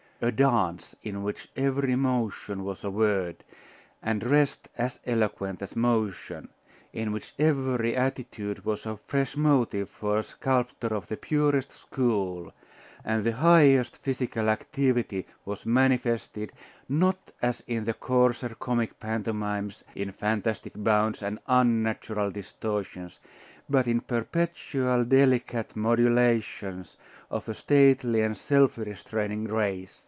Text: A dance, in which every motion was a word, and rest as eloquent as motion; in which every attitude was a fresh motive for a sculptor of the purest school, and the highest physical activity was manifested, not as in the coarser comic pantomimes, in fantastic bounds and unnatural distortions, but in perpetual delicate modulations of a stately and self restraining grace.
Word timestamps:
A 0.23 0.31
dance, 0.31 0.95
in 1.01 1.23
which 1.23 1.49
every 1.55 1.95
motion 1.95 2.63
was 2.63 2.83
a 2.83 2.91
word, 2.91 3.43
and 4.03 4.23
rest 4.23 4.67
as 4.77 4.99
eloquent 5.03 5.63
as 5.63 5.75
motion; 5.75 6.49
in 6.93 7.11
which 7.11 7.33
every 7.39 7.95
attitude 7.95 8.63
was 8.63 8.85
a 8.85 8.97
fresh 9.07 9.35
motive 9.35 9.89
for 9.89 10.19
a 10.19 10.23
sculptor 10.23 10.89
of 10.93 11.07
the 11.07 11.17
purest 11.17 11.71
school, 11.71 12.53
and 13.03 13.23
the 13.23 13.31
highest 13.31 13.97
physical 13.97 14.47
activity 14.49 15.25
was 15.43 15.65
manifested, 15.65 16.51
not 16.87 17.31
as 17.41 17.63
in 17.65 17.85
the 17.85 17.93
coarser 17.95 18.49
comic 18.49 18.99
pantomimes, 18.99 19.83
in 19.95 20.11
fantastic 20.11 20.73
bounds 20.75 21.23
and 21.23 21.39
unnatural 21.47 22.29
distortions, 22.29 23.19
but 23.67 23.87
in 23.87 24.01
perpetual 24.01 25.03
delicate 25.03 25.75
modulations 25.75 26.95
of 27.31 27.49
a 27.49 27.55
stately 27.55 28.21
and 28.21 28.37
self 28.37 28.77
restraining 28.77 29.45
grace. 29.45 29.99